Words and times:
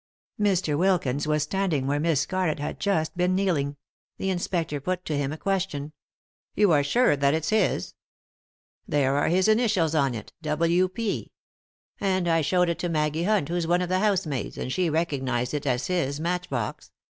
•Mr. 0.43 0.75
Wilkins 0.79 1.27
was 1.27 1.43
standing 1.43 1.85
where 1.85 1.99
Miss 1.99 2.21
Scarlett 2.21 2.57
had 2.57 2.79
just 2.79 3.15
been 3.15 3.35
kneeling. 3.35 3.77
The 4.17 4.31
inspector 4.31 4.81
put 4.81 5.05
to 5.05 5.15
him 5.15 5.31
a 5.31 5.37
question. 5.37 5.93
"You 6.55 6.71
are 6.71 6.81
sure 6.83 7.15
that 7.15 7.35
it's 7.35 7.49
his?"" 7.51 7.93
There 8.87 9.15
are 9.15 9.27
his 9.27 9.47
initials 9.47 9.93
on 9.93 10.15
it— 10.15 10.33
W. 10.41 10.87
P. 10.87 11.31
And 11.99 12.27
I 12.27 12.41
showed 12.41 12.69
it 12.69 12.79
to 12.79 12.89
Maggie 12.89 13.25
Hunt, 13.25 13.49
who's 13.49 13.67
one 13.67 13.83
of 13.83 13.89
the 13.89 13.99
housemaids, 13.99 14.57
and 14.57 14.73
she 14.73 14.89
recognised 14.89 15.53
it 15.53 15.67
as 15.67 15.85
his 15.85 16.19
matchbox. 16.19 16.91